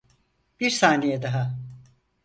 Bir 0.59 0.69
saniye 0.71 1.21
daha. 1.21 1.57